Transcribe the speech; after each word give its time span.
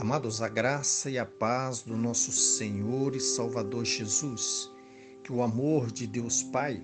Amados, 0.00 0.40
a 0.40 0.48
graça 0.48 1.10
e 1.10 1.18
a 1.18 1.26
paz 1.26 1.82
do 1.82 1.96
nosso 1.96 2.30
Senhor 2.30 3.16
e 3.16 3.20
Salvador 3.20 3.84
Jesus, 3.84 4.70
que 5.24 5.32
o 5.32 5.42
amor 5.42 5.90
de 5.90 6.06
Deus 6.06 6.40
Pai 6.40 6.80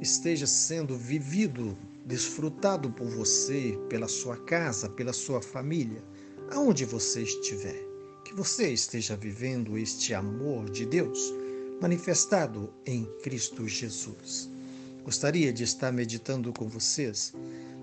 esteja 0.00 0.46
sendo 0.46 0.96
vivido, 0.96 1.76
desfrutado 2.06 2.90
por 2.90 3.10
você, 3.10 3.78
pela 3.90 4.08
sua 4.08 4.38
casa, 4.38 4.88
pela 4.88 5.12
sua 5.12 5.42
família, 5.42 6.02
aonde 6.50 6.86
você 6.86 7.24
estiver. 7.24 7.78
Que 8.24 8.32
você 8.32 8.72
esteja 8.72 9.14
vivendo 9.18 9.76
este 9.76 10.14
amor 10.14 10.70
de 10.70 10.86
Deus 10.86 11.34
manifestado 11.78 12.72
em 12.86 13.04
Cristo 13.22 13.68
Jesus. 13.68 14.50
Gostaria 15.04 15.52
de 15.52 15.62
estar 15.62 15.92
meditando 15.92 16.54
com 16.54 16.66
vocês 16.66 17.34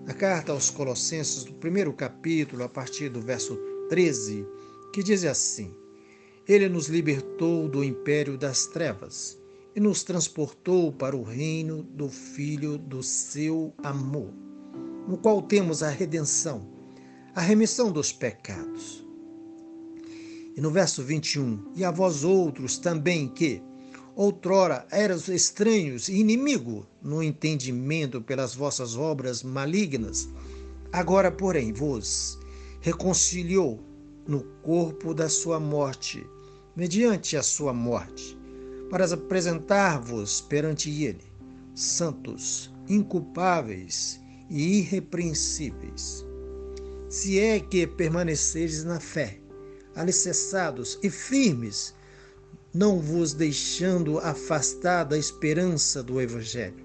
na 0.03 0.15
carta 0.15 0.51
aos 0.51 0.71
Colossenses, 0.71 1.44
do 1.44 1.53
primeiro 1.53 1.94
capítulo, 1.94 2.63
a 2.63 2.70
partir 2.70 3.09
do 3.09 3.21
verso 3.21 3.55
13 3.88 4.62
que 4.93 5.02
diz 5.02 5.25
assim: 5.25 5.73
Ele 6.47 6.70
nos 6.70 6.88
libertou 6.88 7.67
do 7.67 7.84
império 7.84 8.38
das 8.38 8.67
trevas 8.67 9.38
e 9.75 9.79
nos 9.79 10.03
transportou 10.03 10.93
para 10.93 11.17
o 11.17 11.23
reino 11.23 11.81
do 11.81 12.07
Filho 12.07 12.77
do 12.77 13.01
seu 13.01 13.73
amor, 13.84 14.31
no 15.07 15.17
qual 15.17 15.41
temos 15.41 15.81
a 15.81 15.89
redenção, 15.89 16.70
a 17.34 17.41
remissão 17.41 17.91
dos 17.91 18.13
pecados. 18.13 19.03
E 20.55 20.61
no 20.61 20.70
verso 20.70 21.01
21, 21.01 21.71
e 21.75 21.84
a 21.84 21.89
vós 21.89 22.23
outros 22.23 22.77
também 22.77 23.27
que, 23.27 23.59
outrora 24.15 24.85
eras 24.91 25.27
estranhos 25.27 26.07
e 26.07 26.17
inimigo 26.17 26.85
no 27.01 27.23
entendimento 27.23 28.21
pelas 28.21 28.53
vossas 28.53 28.95
obras 28.95 29.41
malignas, 29.41 30.29
agora, 30.91 31.31
porém, 31.31 31.73
vos 31.73 32.37
reconciliou 32.79 33.93
no 34.27 34.43
corpo 34.62 35.13
da 35.13 35.27
sua 35.27 35.60
morte, 35.60 36.26
mediante 36.76 37.35
a 37.35 37.43
sua 37.43 37.74
morte, 37.74 38.38
para 38.90 39.05
apresentar-vos 39.05 40.41
perante 40.41 40.90
ele, 41.04 41.24
santos, 41.76 42.71
inculpáveis 42.88 44.20
e 44.49 44.80
irrepreensíveis. 44.80 46.26
Se 47.10 47.40
é 47.40 47.60
que 47.60 47.85
permaneceres 47.85 48.84
na 48.84 48.99
fé, 48.99 49.40
alicerçados 49.96 50.98
e 51.04 51.10
firmes, 51.10 51.93
não 52.74 52.99
vos 52.99 53.34
deixando 53.34 54.18
afastar 54.20 55.04
da 55.04 55.18
esperança 55.18 56.02
do 56.02 56.20
Evangelho, 56.20 56.84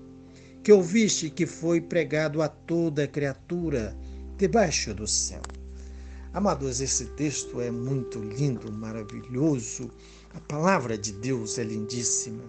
que 0.63 0.73
ouviste 0.73 1.31
que 1.31 1.47
foi 1.47 1.81
pregado 1.81 2.43
a 2.43 2.49
toda 2.49 3.07
criatura 3.07 3.97
debaixo 4.37 4.93
do 4.93 5.07
céu. 5.07 5.41
Amados, 6.33 6.83
esse 6.83 7.07
texto 7.07 7.59
é 7.59 7.71
muito 7.71 8.19
lindo, 8.19 8.71
maravilhoso. 8.71 9.91
A 10.35 10.41
palavra 10.41 10.99
de 10.99 11.11
Deus 11.13 11.59
é 11.59 11.65
lindíssima. 11.65 12.45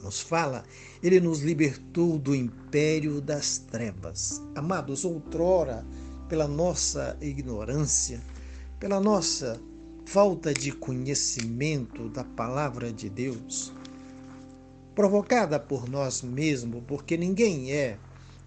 Nos 0.00 0.20
fala, 0.20 0.64
ele 1.02 1.18
nos 1.18 1.40
libertou 1.40 2.16
do 2.16 2.34
império 2.34 3.20
das 3.20 3.58
trevas. 3.58 4.40
Amados, 4.54 5.04
outrora, 5.04 5.84
pela 6.28 6.46
nossa 6.46 7.18
ignorância, 7.20 8.22
pela 8.78 9.00
nossa 9.00 9.60
falta 10.06 10.54
de 10.54 10.70
conhecimento 10.70 12.08
da 12.08 12.22
palavra 12.22 12.92
de 12.92 13.10
Deus, 13.10 13.72
provocada 14.94 15.58
por 15.58 15.88
nós 15.88 16.22
mesmos, 16.22 16.82
porque 16.86 17.16
ninguém 17.16 17.72
é 17.72 17.98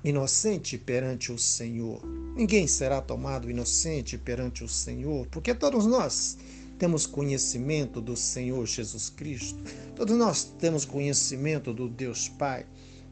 inocente 0.04 0.78
perante 0.78 1.32
o 1.32 1.38
Senhor. 1.38 2.02
Ninguém 2.36 2.68
será 2.68 3.02
tomado 3.02 3.50
inocente 3.50 4.18
perante 4.18 4.64
o 4.64 4.68
Senhor, 4.68 5.28
porque 5.28 5.54
todos 5.54 5.86
nós 5.86 6.38
temos 6.78 7.06
conhecimento 7.06 8.02
do 8.02 8.18
Senhor 8.18 8.66
Jesus 8.66 9.10
Cristo. 9.10 9.64
Todos 9.96 10.18
nós 10.18 10.44
temos 10.44 10.84
conhecimento 10.84 11.74
do 11.74 11.88
Deus 11.88 12.28
Pai, 12.28 12.66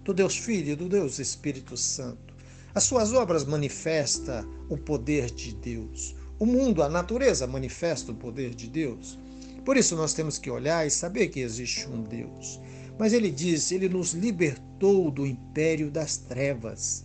do 0.03 0.13
Deus 0.13 0.35
Filho 0.35 0.71
e 0.71 0.75
do 0.75 0.89
Deus 0.89 1.19
Espírito 1.19 1.77
Santo. 1.77 2.33
As 2.73 2.83
suas 2.83 3.13
obras 3.13 3.45
manifestam 3.45 4.49
o 4.69 4.77
poder 4.77 5.29
de 5.31 5.53
Deus. 5.53 6.15
O 6.39 6.45
mundo, 6.45 6.81
a 6.81 6.89
natureza 6.89 7.45
manifesta 7.45 8.11
o 8.11 8.15
poder 8.15 8.55
de 8.55 8.67
Deus. 8.67 9.19
Por 9.63 9.77
isso 9.77 9.95
nós 9.95 10.13
temos 10.13 10.37
que 10.37 10.49
olhar 10.49 10.87
e 10.87 10.89
saber 10.89 11.27
que 11.27 11.39
existe 11.39 11.87
um 11.87 12.01
Deus. 12.01 12.59
Mas 13.01 13.13
ele 13.13 13.31
diz: 13.31 13.71
Ele 13.71 13.89
nos 13.89 14.13
libertou 14.13 15.09
do 15.09 15.25
império 15.25 15.89
das 15.89 16.17
trevas 16.17 17.03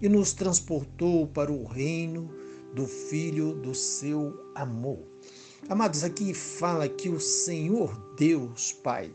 e 0.00 0.08
nos 0.08 0.32
transportou 0.32 1.26
para 1.26 1.52
o 1.52 1.66
reino 1.66 2.30
do 2.74 2.86
Filho 2.86 3.52
do 3.52 3.74
seu 3.74 4.34
amor. 4.54 5.00
Amados, 5.68 6.02
aqui 6.02 6.32
fala 6.32 6.88
que 6.88 7.10
o 7.10 7.20
Senhor 7.20 8.14
Deus 8.16 8.72
Pai 8.72 9.10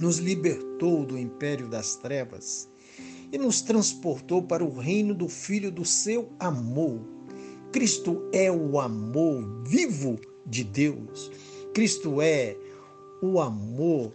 nos 0.00 0.18
libertou 0.18 1.04
do 1.04 1.18
império 1.18 1.68
das 1.68 1.96
trevas 1.96 2.68
e 3.32 3.36
nos 3.38 3.60
transportou 3.60 4.40
para 4.40 4.64
o 4.64 4.78
reino 4.78 5.16
do 5.16 5.28
Filho 5.28 5.72
do 5.72 5.84
seu 5.84 6.30
amor. 6.38 7.00
Cristo 7.72 8.22
é 8.32 8.52
o 8.52 8.78
amor 8.78 9.64
vivo 9.66 10.16
de 10.46 10.62
Deus. 10.62 11.28
Cristo 11.74 12.22
é 12.22 12.56
o 13.20 13.40
amor 13.40 14.12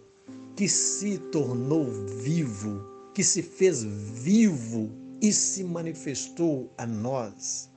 que 0.56 0.68
se 0.68 1.18
tornou 1.18 1.86
vivo, 2.18 2.80
que 3.12 3.24
se 3.24 3.42
fez 3.42 3.82
vivo 3.82 4.90
e 5.20 5.32
se 5.32 5.64
manifestou 5.64 6.72
a 6.78 6.86
nós. 6.86 7.70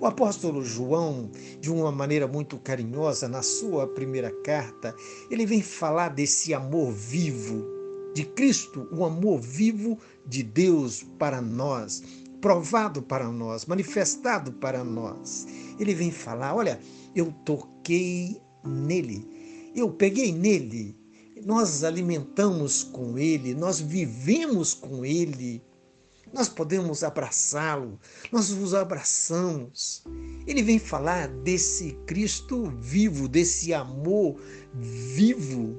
O 0.00 0.06
apóstolo 0.06 0.62
João, 0.62 1.30
de 1.60 1.70
uma 1.70 1.92
maneira 1.92 2.26
muito 2.26 2.58
carinhosa, 2.58 3.28
na 3.28 3.42
sua 3.42 3.86
primeira 3.86 4.30
carta, 4.42 4.94
ele 5.30 5.46
vem 5.46 5.62
falar 5.62 6.08
desse 6.08 6.52
amor 6.52 6.92
vivo 6.92 7.64
de 8.14 8.24
Cristo, 8.24 8.88
o 8.92 9.04
amor 9.04 9.40
vivo 9.40 9.98
de 10.26 10.42
Deus 10.42 11.04
para 11.18 11.40
nós, 11.40 12.02
provado 12.40 13.02
para 13.02 13.30
nós, 13.30 13.66
manifestado 13.66 14.52
para 14.52 14.82
nós. 14.84 15.46
Ele 15.78 15.94
vem 15.94 16.10
falar: 16.10 16.54
olha, 16.54 16.80
eu 17.14 17.32
toquei 17.44 18.40
nele, 18.64 19.26
eu 19.74 19.90
peguei 19.90 20.32
nele, 20.32 20.96
nós 21.42 21.82
alimentamos 21.82 22.82
com 22.82 23.18
Ele, 23.18 23.54
nós 23.54 23.80
vivemos 23.80 24.72
com 24.72 25.04
Ele, 25.04 25.62
nós 26.32 26.48
podemos 26.48 27.04
abraçá-lo, 27.04 27.98
nós 28.32 28.50
os 28.50 28.74
abraçamos. 28.74 30.02
Ele 30.46 30.62
vem 30.62 30.78
falar 30.78 31.28
desse 31.28 31.92
Cristo 32.06 32.72
vivo, 32.80 33.28
desse 33.28 33.72
amor 33.72 34.40
vivo. 34.74 35.76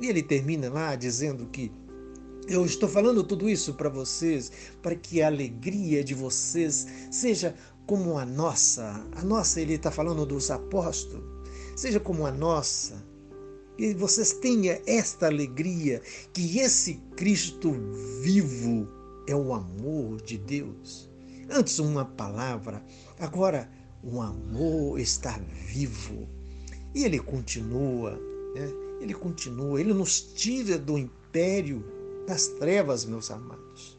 E 0.00 0.06
ele 0.06 0.22
termina 0.22 0.68
lá 0.68 0.94
dizendo 0.94 1.46
que 1.46 1.72
eu 2.46 2.64
estou 2.64 2.88
falando 2.88 3.24
tudo 3.24 3.48
isso 3.48 3.74
para 3.74 3.88
vocês, 3.88 4.52
para 4.80 4.94
que 4.94 5.20
a 5.20 5.26
alegria 5.26 6.04
de 6.04 6.14
vocês 6.14 6.86
seja 7.10 7.54
como 7.84 8.16
a 8.16 8.24
nossa. 8.24 9.04
A 9.12 9.24
nossa, 9.24 9.60
ele 9.60 9.74
está 9.74 9.90
falando 9.90 10.24
dos 10.24 10.52
apóstolos, 10.52 11.24
seja 11.74 11.98
como 11.98 12.24
a 12.24 12.30
nossa 12.30 13.15
que 13.76 13.94
vocês 13.94 14.32
tenham 14.32 14.80
esta 14.86 15.26
alegria, 15.26 16.00
que 16.32 16.58
esse 16.58 16.94
Cristo 17.16 17.72
vivo 18.22 18.88
é 19.26 19.34
o 19.34 19.52
amor 19.52 20.20
de 20.22 20.38
Deus. 20.38 21.10
Antes 21.50 21.78
uma 21.78 22.04
palavra, 22.04 22.82
agora 23.18 23.70
o 24.02 24.20
amor 24.20 24.98
está 24.98 25.38
vivo. 25.66 26.28
E 26.94 27.04
ele 27.04 27.18
continua, 27.18 28.12
né? 28.54 28.72
ele 29.00 29.14
continua, 29.14 29.80
ele 29.80 29.92
nos 29.92 30.20
tira 30.20 30.78
do 30.78 30.96
império 30.96 31.84
das 32.26 32.46
trevas, 32.48 33.04
meus 33.04 33.30
amados, 33.30 33.98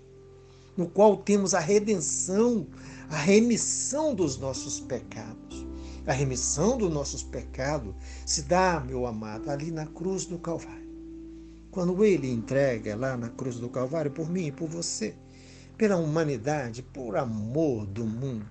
no 0.76 0.88
qual 0.88 1.18
temos 1.18 1.54
a 1.54 1.60
redenção, 1.60 2.68
a 3.10 3.18
remissão 3.18 4.16
dos 4.16 4.38
nossos 4.38 4.80
pecados. 4.80 5.67
A 6.08 6.14
remissão 6.14 6.78
dos 6.78 6.90
nossos 6.90 7.22
pecados 7.22 7.94
se 8.26 8.44
dá, 8.44 8.80
meu 8.80 9.06
amado, 9.06 9.52
ali 9.52 9.70
na 9.70 9.86
cruz 9.86 10.26
do 10.26 10.40
Calvário. 10.40 10.88
Quando 11.70 12.02
ele 12.06 12.32
entrega 12.32 12.96
lá 12.96 13.18
na 13.18 13.28
cruz 13.28 13.58
do 13.58 13.68
Calvário 13.68 14.10
por 14.10 14.30
mim 14.30 14.48
e 14.48 14.52
por 14.52 14.70
você, 14.70 15.14
pela 15.78 15.98
humanidade, 15.98 16.82
por 16.82 17.18
amor 17.18 17.86
do 17.86 18.06
mundo. 18.06 18.50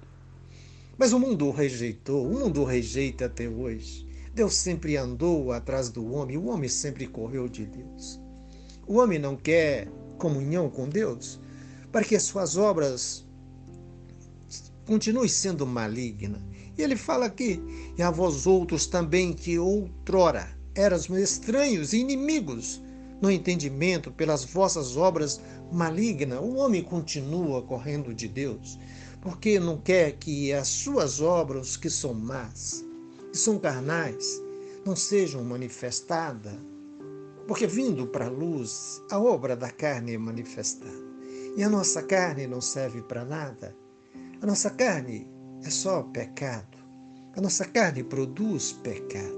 Mas 0.98 1.14
o 1.14 1.18
mundo 1.18 1.46
o 1.46 1.50
rejeitou, 1.50 2.30
o 2.30 2.38
mundo 2.38 2.60
o 2.60 2.64
rejeita 2.64 3.24
até 3.24 3.48
hoje. 3.48 4.06
Deus 4.34 4.54
sempre 4.54 4.98
andou 4.98 5.50
atrás 5.50 5.88
do 5.88 6.12
homem, 6.12 6.36
o 6.36 6.48
homem 6.48 6.68
sempre 6.68 7.06
correu 7.06 7.48
de 7.48 7.64
Deus. 7.64 8.20
O 8.86 8.98
homem 8.98 9.18
não 9.18 9.34
quer 9.34 9.88
comunhão 10.18 10.68
com 10.68 10.86
Deus 10.86 11.40
para 11.90 12.04
que 12.04 12.14
as 12.14 12.24
suas 12.24 12.58
obras 12.58 13.26
continuem 14.84 15.28
sendo 15.28 15.66
malignas 15.66 16.42
e 16.76 16.82
ele 16.82 16.96
fala 16.96 17.26
aqui: 17.26 17.62
E 17.96 18.02
a 18.02 18.10
vós 18.10 18.46
outros 18.46 18.86
também 18.86 19.32
que 19.32 19.58
outrora 19.58 20.48
eras 20.74 21.08
estranhos 21.08 21.92
e 21.92 21.98
inimigos 21.98 22.82
no 23.20 23.30
entendimento 23.30 24.10
pelas 24.10 24.44
vossas 24.44 24.96
obras 24.96 25.40
malignas. 25.72 26.40
O 26.40 26.56
homem 26.56 26.82
continua 26.82 27.62
correndo 27.62 28.14
de 28.14 28.28
Deus, 28.28 28.78
porque 29.22 29.58
não 29.58 29.78
quer 29.78 30.12
que 30.12 30.52
as 30.52 30.68
suas 30.68 31.20
obras, 31.20 31.76
que 31.76 31.88
são 31.88 32.12
más, 32.12 32.84
que 33.32 33.38
são 33.38 33.58
carnais 33.58 34.42
não 34.84 34.94
sejam 34.94 35.42
manifestadas, 35.42 36.54
porque 37.48 37.66
vindo 37.66 38.06
para 38.06 38.26
a 38.26 38.30
luz, 38.30 39.02
a 39.10 39.18
obra 39.18 39.56
da 39.56 39.68
carne 39.70 40.14
é 40.14 40.18
manifestada. 40.18 41.06
E 41.56 41.62
a 41.62 41.68
nossa 41.68 42.02
carne 42.02 42.46
não 42.46 42.60
serve 42.60 43.02
para 43.02 43.24
nada. 43.24 43.74
A 44.40 44.46
nossa 44.46 44.70
carne 44.70 45.26
é 45.66 45.70
só 45.70 46.02
pecado. 46.02 46.78
A 47.34 47.40
nossa 47.40 47.64
carne 47.64 48.04
produz 48.04 48.72
pecado. 48.72 49.34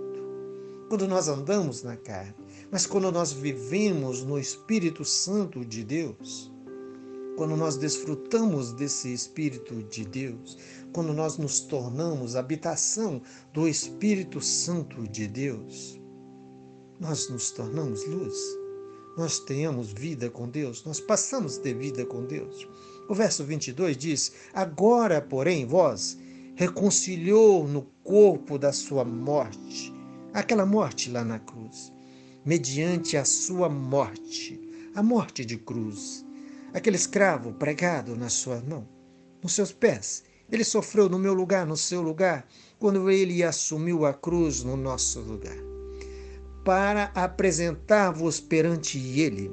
Quando 0.89 1.09
nós 1.09 1.27
andamos 1.29 1.83
na 1.83 1.97
carne, 1.97 2.35
mas 2.71 2.87
quando 2.87 3.11
nós 3.11 3.33
vivemos 3.33 4.23
no 4.23 4.39
Espírito 4.39 5.05
Santo 5.05 5.65
de 5.65 5.83
Deus, 5.83 6.53
quando 7.37 7.57
nós 7.57 7.77
desfrutamos 7.77 8.73
desse 8.73 9.13
Espírito 9.13 9.83
de 9.85 10.05
Deus, 10.05 10.59
quando 10.93 11.13
nós 11.13 11.39
nos 11.39 11.61
tornamos 11.61 12.37
habitação 12.37 13.23
do 13.53 13.67
Espírito 13.67 14.41
Santo 14.41 15.09
de 15.09 15.27
Deus, 15.27 16.01
nós 17.01 17.29
nos 17.31 17.51
tornamos 17.51 18.05
luz. 18.07 18.37
Nós 19.17 19.41
tenhamos 19.41 19.93
vida 19.93 20.31
com 20.31 20.49
Deus, 20.49 20.85
nós 20.85 21.01
passamos 21.01 21.59
a 21.59 21.61
ter 21.63 21.75
vida 21.75 22.05
com 22.07 22.25
Deus. 22.25 22.69
O 23.09 23.15
verso 23.15 23.45
22 23.45 23.97
diz: 23.97 24.33
Agora, 24.53 25.21
porém, 25.21 25.67
vós 25.67 26.19
reconciliou 26.55 27.67
no 27.67 27.83
corpo 28.05 28.59
da 28.59 28.73
sua 28.73 29.05
morte, 29.05 29.93
aquela 30.33 30.67
morte 30.67 31.11
lá 31.11 31.25
na 31.25 31.39
cruz, 31.39 31.93
mediante 32.45 33.17
a 33.17 33.25
sua 33.25 33.69
morte, 33.69 34.61
a 34.95 35.03
morte 35.03 35.45
de 35.45 35.57
cruz 35.57 36.27
aquele 36.73 36.97
escravo 36.97 37.53
pregado 37.53 38.17
na 38.17 38.29
sua 38.29 38.61
mão, 38.61 38.87
nos 39.43 39.53
seus 39.53 39.73
pés. 39.73 40.25
Ele 40.51 40.65
sofreu 40.65 41.09
no 41.09 41.19
meu 41.19 41.35
lugar, 41.35 41.67
no 41.67 41.77
seu 41.77 42.01
lugar, 42.01 42.47
quando 42.79 43.11
ele 43.11 43.43
assumiu 43.43 44.07
a 44.07 44.15
cruz 44.15 44.65
no 44.65 44.77
nosso 44.77 45.21
lugar. 45.21 45.57
Para 46.65 47.05
apresentar-vos 47.15 48.41
perante 48.41 48.99
ele, 48.99 49.51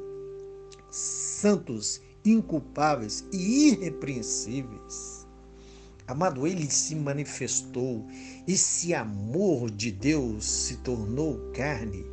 santos, 0.90 2.02
inculpáveis 2.26 3.26
e 3.32 3.70
irrepreensíveis. 3.70 5.26
Amado, 6.08 6.46
ele 6.46 6.70
se 6.70 6.96
manifestou, 6.96 8.06
esse 8.48 8.94
amor 8.94 9.72
de 9.72 9.92
Deus 9.92 10.46
se 10.46 10.78
tornou 10.78 11.52
carne 11.52 12.06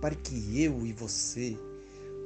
para 0.00 0.14
que 0.14 0.60
eu 0.60 0.84
e 0.84 0.92
você 0.92 1.56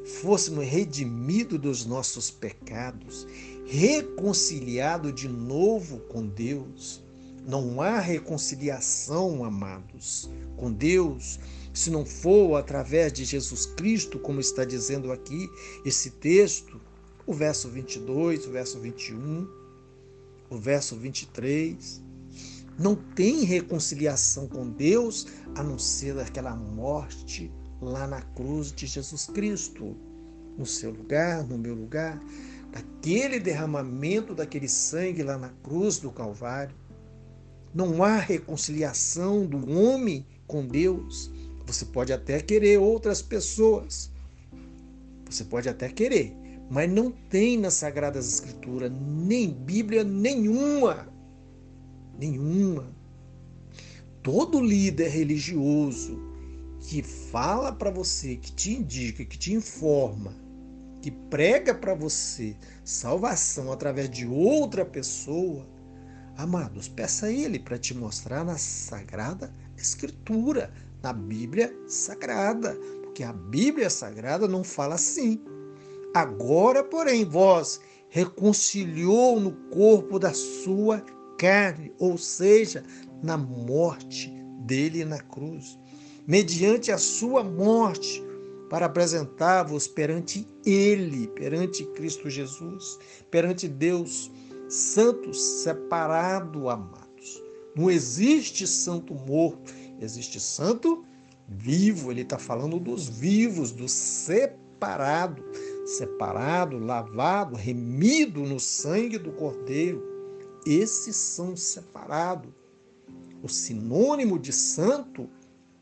fôssemos 0.05 0.67
redimidos 0.67 1.59
dos 1.59 1.87
nossos 1.87 2.31
pecados, 2.31 3.27
reconciliados 3.67 5.15
de 5.15 5.29
novo 5.29 5.99
com 6.01 6.27
Deus. 6.27 7.03
Não 7.47 7.81
há 7.81 7.99
reconciliação, 8.01 9.45
amados, 9.45 10.31
com 10.57 10.73
Deus, 10.73 11.39
se 11.73 11.91
não 11.91 12.05
for 12.05 12.57
através 12.57 13.13
de 13.13 13.25
Jesus 13.25 13.67
Cristo, 13.67 14.19
como 14.19 14.41
está 14.41 14.65
dizendo 14.65 15.13
aqui 15.13 15.49
esse 15.85 16.11
texto, 16.11 16.81
o 17.27 17.33
verso 17.33 17.69
22, 17.69 18.47
o 18.47 18.51
verso 18.51 18.79
21, 18.81 19.49
o 20.51 20.59
verso 20.59 20.97
23. 20.97 22.03
Não 22.79 22.95
tem 22.95 23.45
reconciliação 23.45 24.49
com 24.49 24.69
Deus 24.69 25.27
a 25.55 25.63
não 25.63 25.79
ser 25.79 26.19
aquela 26.19 26.57
morte 26.57 27.53
lá 27.81 28.07
na 28.07 28.21
cruz 28.21 28.73
de 28.73 28.87
Jesus 28.87 29.27
Cristo, 29.27 29.97
no 30.59 30.67
seu 30.67 30.91
lugar, 30.91 31.45
no 31.45 31.57
meu 31.57 31.75
lugar, 31.75 32.21
daquele 32.73 33.39
derramamento 33.39 34.35
daquele 34.35 34.69
sangue 34.69 35.23
lá 35.23 35.39
na 35.39 35.51
cruz 35.63 35.99
do 35.99 36.11
Calvário. 36.11 36.75
Não 37.73 38.03
há 38.03 38.19
reconciliação 38.19 39.47
do 39.47 39.71
homem 39.71 40.27
com 40.47 40.67
Deus. 40.67 41.31
Você 41.67 41.85
pode 41.85 42.13
até 42.13 42.41
querer 42.41 42.79
outras 42.79 43.23
pessoas. 43.23 44.11
Você 45.29 45.45
pode 45.45 45.69
até 45.69 45.89
querer, 45.89 46.37
mas 46.71 46.91
não 46.91 47.11
tem 47.11 47.59
nas 47.59 47.75
Sagradas 47.75 48.27
Escrituras 48.29 48.91
nem 48.93 49.51
Bíblia 49.51 50.05
nenhuma. 50.05 51.09
Nenhuma. 52.19 52.93
Todo 54.23 54.61
líder 54.61 55.09
religioso 55.09 56.19
que 56.81 57.03
fala 57.03 57.73
para 57.73 57.91
você, 57.91 58.37
que 58.37 58.53
te 58.53 58.73
indica, 58.73 59.25
que 59.25 59.39
te 59.39 59.53
informa, 59.53 60.35
que 61.01 61.11
prega 61.11 61.75
para 61.75 61.95
você 61.95 62.57
salvação 62.85 63.73
através 63.73 64.09
de 64.11 64.27
outra 64.27 64.85
pessoa, 64.85 65.67
amados, 66.37 66.89
peça 66.89 67.27
a 67.27 67.33
ele 67.33 67.59
para 67.59 67.79
te 67.79 67.95
mostrar 67.95 68.45
na 68.45 68.59
Sagrada 68.59 69.53
Escritura, 69.77 70.73
na 71.03 71.13
Bíblia 71.13 71.75
Sagrada, 71.87 72.75
porque 73.03 73.23
a 73.23 73.33
Bíblia 73.33 73.91
Sagrada 73.91 74.49
não 74.49 74.65
fala 74.65 74.95
assim. 74.95 75.43
Agora, 76.15 76.83
porém, 76.85 77.25
vós 77.25 77.81
reconciliou 78.09 79.41
no 79.41 79.53
corpo 79.71 80.19
da 80.19 80.33
sua 80.33 81.01
carne, 81.37 81.93
ou 81.99 82.17
seja, 82.17 82.85
na 83.23 83.37
morte 83.37 84.31
dele 84.65 85.05
na 85.05 85.19
cruz 85.19 85.79
mediante 86.27 86.91
a 86.91 86.99
sua 86.99 87.43
morte, 87.45 88.23
para 88.71 88.87
apresentar-vos 88.87 89.87
perante 89.87 90.49
Ele, 90.65 91.29
perante 91.29 91.85
Cristo 91.85 92.31
Jesus, 92.31 92.99
perante 93.31 93.69
Deus, 93.69 94.31
santos, 94.69 95.41
separado, 95.41 96.69
amados. 96.71 97.43
Não 97.77 97.91
existe 97.91 98.67
santo 98.67 99.15
morto, 99.15 99.73
existe 100.01 100.41
santo 100.41 101.05
vivo. 101.47 102.11
Ele 102.11 102.23
está 102.23 102.39
falando 102.39 102.81
dos 102.81 103.07
vivos, 103.07 103.71
do 103.71 103.87
separado, 103.87 105.45
separado, 105.85 106.79
lavado, 106.79 107.57
remido 107.57 108.41
no 108.41 108.59
sangue 108.59 109.19
do 109.19 109.33
Cordeiro. 109.33 110.03
Esses 110.67 111.17
são 111.17 111.57
separados. 111.57 112.51
O 113.43 113.49
sinônimo 113.49 114.39
de 114.39 114.53
santo 114.53 115.29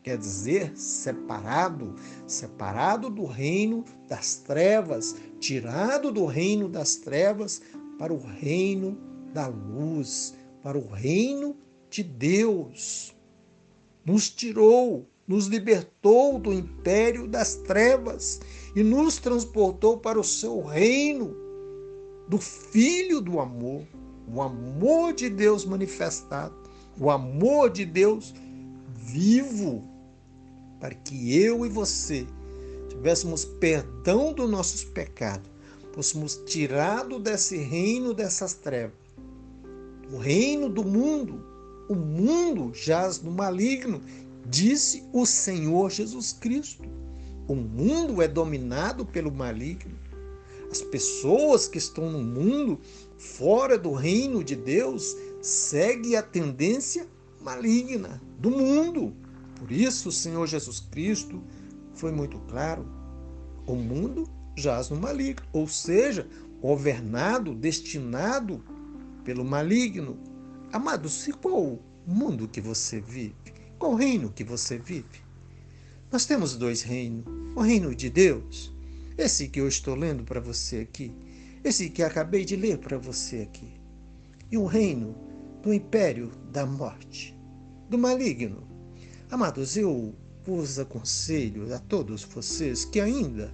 quer 0.03 0.19
dizer 0.19 0.77
separado, 0.77 1.95
separado 2.27 3.09
do 3.09 3.25
reino 3.25 3.85
das 4.09 4.35
trevas, 4.35 5.15
tirado 5.39 6.11
do 6.11 6.27
reino 6.27 6.69
das 6.69 6.97
trevas 6.97 7.63
para 7.99 8.13
o 8.13 8.19
reino 8.19 8.99
da 9.33 9.47
luz, 9.47 10.35
para 10.61 10.77
o 10.77 10.89
reino 10.89 11.57
de 11.89 12.03
Deus. 12.03 13.15
Nos 14.05 14.29
tirou, 14.29 15.07
nos 15.29 15.47
libertou 15.47 16.41
do 16.41 16.53
império 16.53 17.29
das 17.29 17.55
trevas 17.55 18.41
e 18.75 18.83
nos 18.83 19.19
transportou 19.19 19.99
para 19.99 20.19
o 20.19 20.25
seu 20.25 20.63
reino 20.63 21.37
do 22.29 22.39
Filho 22.39 23.21
do 23.21 23.41
amor, 23.41 23.83
o 24.27 24.41
amor 24.41 25.13
de 25.13 25.29
Deus 25.29 25.65
manifestado, 25.65 26.55
o 26.99 27.11
amor 27.11 27.71
de 27.71 27.85
Deus 27.85 28.35
vivo 28.95 29.83
para 30.81 30.95
que 30.95 31.37
eu 31.37 31.67
e 31.67 31.69
você 31.69 32.27
tivéssemos 32.89 33.45
perdão 33.45 34.33
dos 34.33 34.51
nossos 34.51 34.85
pecados, 34.85 35.51
fôssemos 35.93 36.37
tirados 36.47 37.21
desse 37.23 37.57
reino 37.57 38.15
dessas 38.15 38.55
trevas, 38.55 38.97
o 40.13 40.19
reino 40.19 40.69
do 40.69 40.85
mundo. 40.85 41.53
O 41.89 41.95
mundo 41.95 42.73
jaz 42.73 43.21
no 43.21 43.31
maligno, 43.31 44.01
disse 44.47 45.05
o 45.13 45.27
Senhor 45.27 45.91
Jesus 45.91 46.33
Cristo. 46.33 46.89
O 47.49 47.55
mundo 47.55 48.23
é 48.23 48.29
dominado 48.29 49.05
pelo 49.05 49.33
maligno. 49.33 49.99
As 50.71 50.81
pessoas 50.81 51.69
que 51.69 51.79
estão 51.79 52.11
no 52.11 52.23
mundo, 52.23 52.81
fora 53.19 53.77
do 53.77 53.93
reino 53.93 54.43
de 54.43 54.57
Deus, 54.57 55.15
seguem 55.41 56.17
a 56.17 56.23
tendência 56.23 57.07
maligna 57.41 58.23
do 58.39 58.51
mundo. 58.51 59.15
Por 59.59 59.71
isso, 59.71 60.09
o 60.09 60.13
Senhor 60.13 60.47
Jesus 60.47 60.81
Cristo 60.81 61.43
foi 61.95 62.13
muito 62.13 62.39
claro: 62.49 62.87
o 63.67 63.75
mundo 63.75 64.29
jaz 64.57 64.89
no 64.89 64.97
maligno, 64.97 65.47
ou 65.53 65.67
seja, 65.67 66.27
governado, 66.61 67.55
destinado 67.55 68.63
pelo 69.25 69.45
maligno. 69.45 70.19
Amados, 70.73 71.27
e 71.29 71.33
qual 71.33 71.79
mundo 72.07 72.49
que 72.49 72.61
você 72.61 73.01
vive? 73.01 73.35
Qual 73.79 73.95
reino 73.95 74.31
que 74.31 74.45
você 74.45 74.79
vive? 74.79 75.23
Nós 76.13 76.27
temos 76.27 76.57
dois 76.57 76.83
reinos: 76.83 77.25
o 77.57 77.63
reino 77.63 77.95
de 77.95 78.11
Deus, 78.11 78.71
esse 79.17 79.49
que 79.49 79.61
eu 79.61 79.67
estou 79.67 79.95
lendo 79.95 80.23
para 80.25 80.41
você 80.41 80.81
aqui, 80.81 81.11
esse 81.65 81.89
que 81.89 82.03
acabei 82.03 82.45
de 82.45 82.55
ler 82.55 82.79
para 82.79 82.99
você 82.99 83.39
aqui, 83.39 83.73
e 84.51 84.59
o 84.59 84.67
reino 84.67 85.17
do 85.63 85.73
império 85.73 86.31
da 86.53 86.67
morte, 86.67 87.35
do 87.89 87.97
maligno, 87.97 88.71
Amados, 89.33 89.79
eu 89.79 90.15
vos 90.45 90.79
aconselho 90.79 91.75
a 91.75 91.79
todos 91.79 92.23
vocês 92.23 92.85
que 92.85 93.01
ainda 93.01 93.51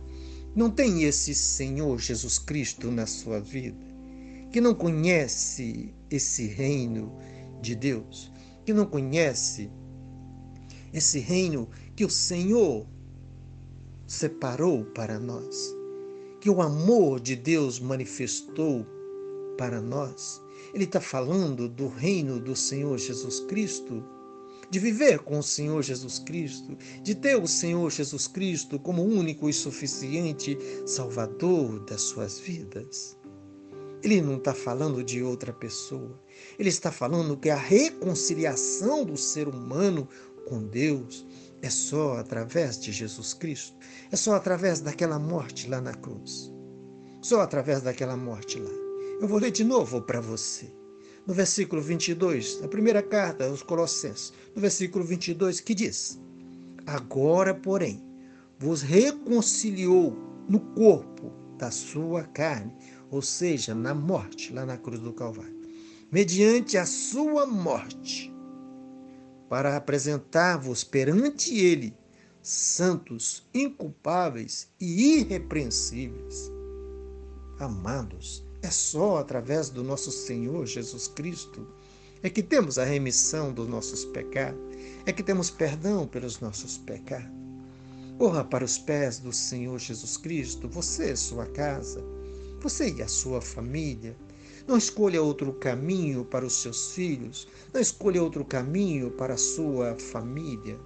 não 0.57 0.69
têm 0.69 1.05
esse 1.05 1.33
Senhor 1.33 2.01
Jesus 2.01 2.37
Cristo 2.37 2.91
na 2.91 3.07
sua 3.07 3.39
vida, 3.39 3.87
que 4.51 4.61
não 4.61 4.75
conhece 4.75 5.95
esse 6.11 6.49
reino 6.49 7.17
de 7.63 7.77
Deus, 7.77 8.33
que 8.67 8.73
não 8.73 8.87
conhece 8.87 9.71
esse 10.93 11.21
reino 11.21 11.69
que 11.99 12.05
o 12.05 12.09
Senhor 12.09 12.87
separou 14.07 14.85
para 14.85 15.19
nós, 15.19 15.77
que 16.41 16.49
o 16.49 16.63
amor 16.63 17.19
de 17.19 17.35
Deus 17.35 17.81
manifestou 17.81 18.87
para 19.59 19.81
nós. 19.81 20.41
Ele 20.73 20.85
está 20.85 21.01
falando 21.01 21.69
do 21.69 21.89
reino 21.89 22.39
do 22.39 22.55
Senhor 22.55 22.97
Jesus 22.99 23.41
Cristo, 23.41 24.05
de 24.71 24.79
viver 24.79 25.19
com 25.19 25.41
o 25.41 25.43
Senhor 25.43 25.83
Jesus 25.83 26.21
Cristo, 26.21 26.79
de 27.03 27.17
ter 27.17 27.35
o 27.35 27.49
Senhor 27.49 27.91
Jesus 27.91 28.29
Cristo 28.29 28.79
como 28.79 29.03
único 29.03 29.49
e 29.49 29.53
suficiente 29.53 30.57
Salvador 30.87 31.81
das 31.81 32.03
suas 32.03 32.39
vidas. 32.39 33.19
Ele 34.05 34.23
não 34.23 34.37
está 34.37 34.55
falando 34.55 35.03
de 35.03 35.21
outra 35.21 35.53
pessoa. 35.53 36.17
Ele 36.57 36.69
está 36.69 36.93
falando 36.93 37.37
que 37.37 37.51
a 37.51 37.57
reconciliação 37.57 39.05
do 39.05 39.17
ser 39.17 39.49
humano 39.49 40.09
com 40.47 40.63
Deus 40.63 41.27
é 41.63 41.71
só 41.71 42.19
através 42.19 42.79
de 42.79 42.93
Jesus 42.93 43.35
Cristo. 43.35 43.77
É 44.11 44.17
só 44.17 44.35
através 44.35 44.81
daquela 44.81 45.19
morte 45.19 45.69
lá 45.69 45.81
na 45.81 45.95
cruz. 45.95 46.53
Só 47.21 47.41
através 47.41 47.83
daquela 47.83 48.17
morte 48.17 48.59
lá. 48.59 48.71
Eu 49.21 49.27
vou 49.27 49.39
ler 49.39 49.51
de 49.51 49.65
novo 49.65 50.01
para 50.03 50.21
você. 50.21 50.73
No 51.27 51.35
versículo 51.35 51.83
22, 51.83 52.61
na 52.61 52.69
primeira 52.69 53.03
carta 53.03 53.47
aos 53.47 53.63
Colossenses, 53.63 54.33
no 54.55 54.63
versículo 54.63 55.05
22, 55.05 55.61
que 55.61 55.75
diz: 55.75 56.19
Agora, 56.87 57.55
porém, 57.55 58.03
vos 58.59 58.81
reconciliou 58.81 60.17
no 60.49 60.61
corpo 60.75 61.31
da 61.59 61.71
sua 61.71 62.25
carne 62.25 62.73
ou 63.11 63.23
seja, 63.23 63.75
na 63.75 63.95
morte, 63.95 64.53
lá 64.53 64.65
na 64.67 64.77
cruz 64.77 65.01
do 65.01 65.13
Calvário, 65.13 65.57
mediante 66.11 66.77
a 66.77 66.85
sua 66.85 67.47
morte, 67.47 68.33
para 69.49 69.77
apresentar-vos 69.77 70.85
perante 70.85 71.59
Ele 71.59 71.97
santos, 72.43 73.47
inculpáveis 73.53 74.69
e 74.81 75.19
irrepreensíveis. 75.19 76.51
Amados, 77.59 78.45
é 78.63 78.71
só 78.71 79.19
através 79.19 79.69
do 79.69 79.85
nosso 79.85 80.11
Senhor 80.11 80.67
Jesus 80.67 81.09
Cristo 81.09 81.67
é 82.23 82.31
que 82.31 82.43
temos 82.43 82.79
a 82.79 82.85
remissão 82.85 83.53
dos 83.53 83.69
nossos 83.69 84.05
pecados, 84.07 84.61
é 85.07 85.13
que 85.13 85.23
temos 85.23 85.51
perdão 85.51 86.07
pelos 86.07 86.41
nossos 86.41 86.79
pecados. 86.79 87.31
Corra 88.17 88.43
para 88.43 88.65
os 88.65 88.79
pés 88.79 89.19
do 89.19 89.33
Senhor 89.33 89.79
Jesus 89.79 90.17
Cristo, 90.17 90.69
você, 90.69 91.15
sua 91.15 91.47
casa, 91.47 92.03
você 92.61 92.91
e 92.91 93.03
a 93.03 93.09
sua 93.09 93.41
família. 93.41 94.17
Não 94.69 94.77
escolha 94.77 95.23
outro 95.23 95.51
caminho 95.55 96.27
para 96.27 96.45
os 96.45 96.61
seus 96.61 96.93
filhos. 96.93 97.49
Não 97.73 97.81
escolha 97.81 98.23
outro 98.23 98.45
caminho 98.45 99.11
para 99.11 99.33
a 99.33 99.39
sua 99.39 99.97
família. 99.97 100.79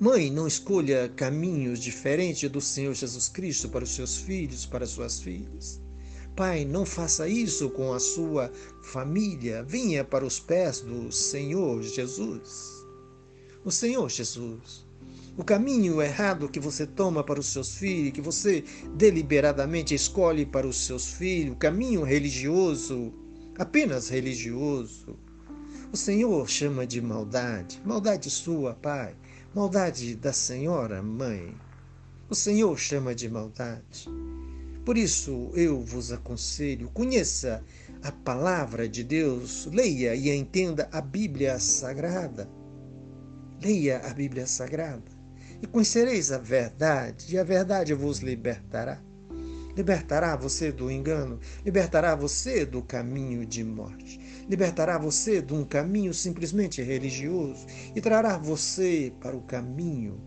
Mãe, 0.00 0.30
não 0.30 0.46
escolha 0.46 1.12
caminhos 1.14 1.78
diferentes 1.78 2.50
do 2.50 2.62
Senhor 2.62 2.94
Jesus 2.94 3.28
Cristo 3.28 3.68
para 3.68 3.84
os 3.84 3.94
seus 3.94 4.16
filhos, 4.16 4.64
para 4.64 4.84
as 4.84 4.90
suas 4.90 5.20
filhas. 5.20 5.78
Pai, 6.34 6.64
não 6.64 6.86
faça 6.86 7.28
isso 7.28 7.68
com 7.68 7.92
a 7.92 8.00
sua 8.00 8.50
família. 8.82 9.62
Venha 9.62 10.02
para 10.02 10.24
os 10.24 10.40
pés 10.40 10.80
do 10.80 11.12
Senhor 11.12 11.82
Jesus. 11.82 12.82
O 13.62 13.70
Senhor 13.70 14.08
Jesus 14.08 14.86
o 15.36 15.42
caminho 15.42 16.00
errado 16.00 16.48
que 16.48 16.60
você 16.60 16.86
toma 16.86 17.24
para 17.24 17.40
os 17.40 17.46
seus 17.46 17.76
filhos, 17.76 18.12
que 18.12 18.20
você 18.20 18.62
deliberadamente 18.94 19.94
escolhe 19.94 20.46
para 20.46 20.66
os 20.66 20.86
seus 20.86 21.12
filhos, 21.12 21.54
o 21.54 21.58
caminho 21.58 22.04
religioso, 22.04 23.12
apenas 23.58 24.08
religioso. 24.08 25.18
O 25.92 25.96
Senhor 25.96 26.48
chama 26.48 26.86
de 26.86 27.00
maldade, 27.00 27.80
maldade 27.84 28.30
sua, 28.30 28.74
pai, 28.74 29.16
maldade 29.54 30.14
da 30.14 30.32
senhora, 30.32 31.02
mãe. 31.02 31.54
O 32.30 32.34
Senhor 32.34 32.78
chama 32.78 33.14
de 33.14 33.28
maldade. 33.28 34.08
Por 34.84 34.96
isso 34.96 35.50
eu 35.54 35.80
vos 35.80 36.12
aconselho, 36.12 36.90
conheça 36.90 37.64
a 38.02 38.12
palavra 38.12 38.88
de 38.88 39.02
Deus, 39.02 39.66
leia 39.72 40.14
e 40.14 40.30
entenda 40.30 40.88
a 40.92 41.00
Bíblia 41.00 41.58
Sagrada. 41.58 42.48
Leia 43.62 44.00
a 44.00 44.12
Bíblia 44.12 44.46
Sagrada 44.46 45.13
e 45.62 45.66
conhecereis 45.66 46.32
a 46.32 46.38
verdade, 46.38 47.34
e 47.34 47.38
a 47.38 47.44
verdade 47.44 47.94
vos 47.94 48.18
libertará. 48.18 49.00
Libertará 49.76 50.36
você 50.36 50.70
do 50.70 50.90
engano, 50.90 51.40
libertará 51.64 52.14
você 52.14 52.64
do 52.64 52.80
caminho 52.80 53.44
de 53.44 53.64
morte, 53.64 54.20
libertará 54.48 54.98
você 54.98 55.42
de 55.42 55.52
um 55.52 55.64
caminho 55.64 56.14
simplesmente 56.14 56.80
religioso 56.80 57.66
e 57.94 58.00
trará 58.00 58.38
você 58.38 59.12
para 59.20 59.36
o 59.36 59.42
caminho 59.42 60.20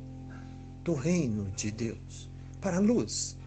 do 0.83 0.93
reino 0.93 1.49
de 1.51 1.71
Deus, 1.71 2.29
para 2.59 2.77
a 2.77 2.81
luz. 2.81 3.37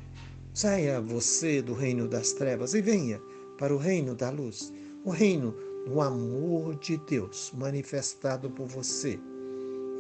Saia 0.54 1.00
você 1.00 1.60
do 1.60 1.75
reino 1.75 2.08
das 2.08 2.32
trevas 2.32 2.72
e 2.72 2.80
venha 2.80 3.20
para 3.58 3.75
o 3.75 3.78
reino 3.78 4.14
da 4.14 4.30
luz, 4.30 4.72
o 5.04 5.10
reino 5.10 5.54
do 5.87 6.00
amor 6.00 6.76
de 6.76 6.96
Deus 6.96 7.52
manifestado 7.54 8.50
por 8.50 8.66
você 8.66 9.18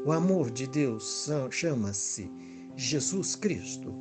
o 0.04 0.12
amor 0.12 0.50
de 0.50 0.66
Deus 0.66 1.28
chama-se 1.50 2.30
Jesus 2.76 3.36
Cristo. 3.36 3.94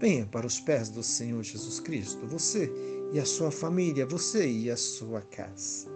Venha 0.00 0.26
para 0.26 0.46
os 0.46 0.60
pés 0.60 0.88
do 0.88 1.02
Senhor 1.02 1.42
Jesus 1.42 1.78
Cristo, 1.78 2.26
você 2.26 2.70
e 3.12 3.20
a 3.20 3.24
sua 3.24 3.50
família, 3.50 4.04
você 4.04 4.48
e 4.48 4.70
a 4.70 4.76
sua 4.76 5.22
casa. 5.22 5.88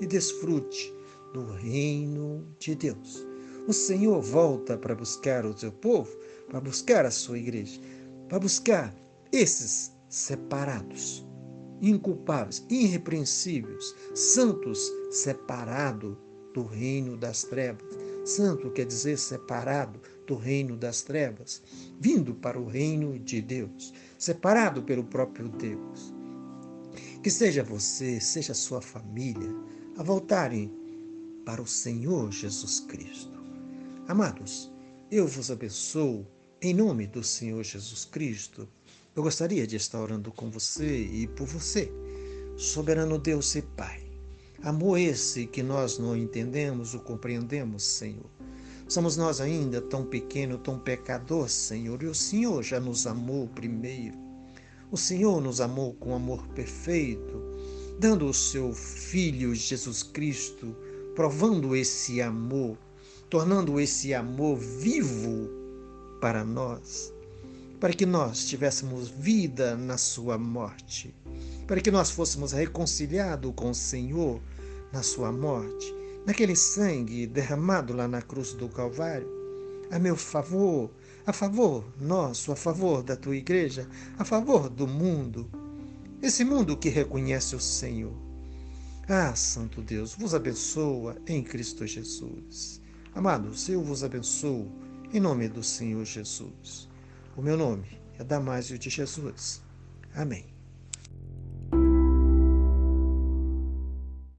E 0.00 0.06
desfrute 0.06 0.94
do 1.34 1.44
reino 1.52 2.46
de 2.58 2.74
Deus. 2.74 3.26
O 3.66 3.72
Senhor 3.72 4.20
volta 4.20 4.78
para 4.78 4.94
buscar 4.94 5.44
o 5.44 5.56
seu 5.56 5.72
povo, 5.72 6.16
para 6.48 6.60
buscar 6.60 7.04
a 7.04 7.10
sua 7.10 7.38
igreja, 7.38 7.80
para 8.28 8.38
buscar 8.38 8.94
esses 9.32 9.92
separados, 10.08 11.26
inculpáveis, 11.80 12.64
irrepreensíveis, 12.70 13.94
santos, 14.14 14.80
separados 15.10 16.16
do 16.54 16.64
reino 16.64 17.16
das 17.16 17.42
trevas 17.44 18.01
Santo 18.24 18.70
quer 18.70 18.86
dizer 18.86 19.18
separado 19.18 20.00
do 20.26 20.36
reino 20.36 20.76
das 20.76 21.02
trevas, 21.02 21.62
vindo 21.98 22.34
para 22.34 22.58
o 22.58 22.66
reino 22.66 23.18
de 23.18 23.42
Deus, 23.42 23.92
separado 24.18 24.82
pelo 24.82 25.04
próprio 25.04 25.48
Deus. 25.48 26.14
Que 27.22 27.30
seja 27.30 27.62
você, 27.62 28.20
seja 28.20 28.54
sua 28.54 28.80
família, 28.80 29.54
a 29.96 30.02
voltarem 30.02 30.72
para 31.44 31.60
o 31.60 31.66
Senhor 31.66 32.30
Jesus 32.30 32.80
Cristo. 32.80 33.32
Amados, 34.06 34.72
eu 35.10 35.26
vos 35.26 35.50
abençoo 35.50 36.26
em 36.60 36.72
nome 36.72 37.06
do 37.06 37.22
Senhor 37.22 37.62
Jesus 37.62 38.04
Cristo. 38.04 38.68
Eu 39.14 39.22
gostaria 39.22 39.66
de 39.66 39.76
estar 39.76 40.00
orando 40.00 40.32
com 40.32 40.50
você 40.50 41.02
e 41.04 41.26
por 41.26 41.46
você, 41.46 41.92
soberano 42.56 43.18
Deus 43.18 43.54
e 43.54 43.62
Pai. 43.62 44.01
Amor 44.64 44.96
esse 44.96 45.44
que 45.46 45.60
nós 45.60 45.98
não 45.98 46.16
entendemos 46.16 46.94
ou 46.94 47.00
compreendemos, 47.00 47.82
Senhor. 47.82 48.30
Somos 48.88 49.16
nós 49.16 49.40
ainda 49.40 49.80
tão 49.80 50.04
pequeno, 50.04 50.56
tão 50.56 50.78
pecador, 50.78 51.48
Senhor, 51.48 52.00
e 52.00 52.06
o 52.06 52.14
Senhor 52.14 52.62
já 52.62 52.78
nos 52.78 53.04
amou 53.04 53.48
primeiro. 53.48 54.16
O 54.88 54.96
Senhor 54.96 55.40
nos 55.40 55.60
amou 55.60 55.94
com 55.94 56.14
amor 56.14 56.46
perfeito, 56.48 57.42
dando 57.98 58.26
o 58.26 58.34
seu 58.34 58.72
Filho 58.72 59.52
Jesus 59.52 60.04
Cristo, 60.04 60.76
provando 61.16 61.74
esse 61.74 62.22
amor, 62.22 62.78
tornando 63.28 63.80
esse 63.80 64.14
amor 64.14 64.58
vivo 64.58 65.48
para 66.20 66.44
nós, 66.44 67.12
para 67.80 67.92
que 67.92 68.06
nós 68.06 68.46
tivéssemos 68.46 69.08
vida 69.08 69.76
na 69.76 69.98
sua 69.98 70.38
morte, 70.38 71.12
para 71.66 71.80
que 71.80 71.90
nós 71.90 72.10
fôssemos 72.10 72.52
reconciliados 72.52 73.52
com 73.56 73.70
o 73.70 73.74
Senhor 73.74 74.40
na 74.92 75.02
sua 75.02 75.32
morte, 75.32 75.94
naquele 76.26 76.54
sangue 76.54 77.26
derramado 77.26 77.92
lá 77.92 78.06
na 78.06 78.20
cruz 78.20 78.52
do 78.52 78.68
Calvário, 78.68 79.28
a 79.90 79.98
meu 79.98 80.16
favor, 80.16 80.90
a 81.26 81.32
favor 81.32 81.84
nosso, 82.00 82.52
a 82.52 82.56
favor 82.56 83.02
da 83.02 83.16
tua 83.16 83.36
igreja, 83.36 83.88
a 84.18 84.24
favor 84.24 84.68
do 84.68 84.86
mundo, 84.86 85.50
esse 86.20 86.44
mundo 86.44 86.76
que 86.76 86.88
reconhece 86.88 87.56
o 87.56 87.60
Senhor. 87.60 88.14
Ah, 89.08 89.34
Santo 89.34 89.82
Deus, 89.82 90.14
vos 90.14 90.34
abençoa 90.34 91.16
em 91.26 91.42
Cristo 91.42 91.86
Jesus. 91.86 92.80
Amados, 93.14 93.68
eu 93.68 93.82
vos 93.82 94.04
abençoo 94.04 94.70
em 95.12 95.20
nome 95.20 95.48
do 95.48 95.62
Senhor 95.62 96.04
Jesus. 96.04 96.88
O 97.36 97.42
meu 97.42 97.56
nome 97.56 97.98
é 98.18 98.24
Damásio 98.24 98.78
de 98.78 98.88
Jesus. 98.88 99.62
Amém. 100.14 100.46